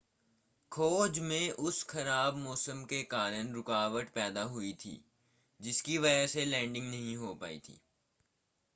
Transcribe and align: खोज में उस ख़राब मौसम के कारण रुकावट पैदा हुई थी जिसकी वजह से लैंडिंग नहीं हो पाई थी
खोज 0.71 1.19
में 1.19 1.51
उस 1.51 1.83
ख़राब 1.83 2.37
मौसम 2.37 2.83
के 2.83 3.01
कारण 3.03 3.51
रुकावट 3.53 4.09
पैदा 4.09 4.43
हुई 4.43 4.73
थी 4.73 4.99
जिसकी 5.59 5.97
वजह 5.97 6.25
से 6.27 6.45
लैंडिंग 6.45 6.89
नहीं 6.89 7.15
हो 7.15 7.33
पाई 7.35 7.59
थी 7.59 7.79